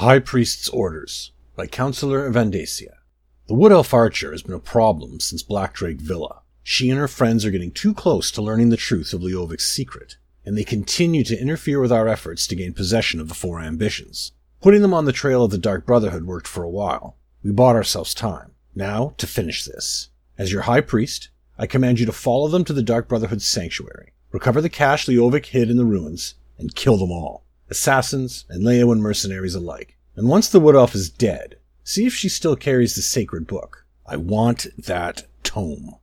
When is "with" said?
11.80-11.92